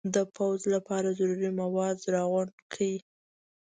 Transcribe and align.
د 0.15 0.15
پوځ 0.35 0.59
لپاره 0.73 1.15
ضروري 1.19 1.49
مواد 1.61 1.97
را 2.13 2.23
غونډ 2.31 2.53
کړي. 2.73 2.95